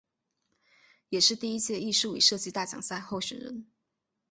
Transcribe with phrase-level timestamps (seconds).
[1.09, 3.67] 也是第一届艺术与设计大奖赛候选人。